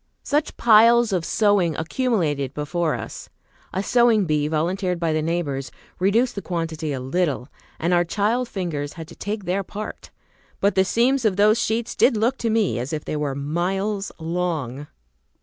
[0.23, 3.29] Such piles of sewing accumulated before us!
[3.71, 8.49] A sewing bee, volunteered by the neighbors, reduced the quantity a little, and our child
[8.49, 10.09] fingers had to take their part.
[10.59, 14.11] But the seams of those sheets did look to me as if they were miles
[14.17, 14.87] long!